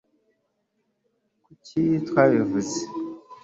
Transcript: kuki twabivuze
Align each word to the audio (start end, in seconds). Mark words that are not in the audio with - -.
kuki 1.45 1.81
twabivuze 2.07 2.79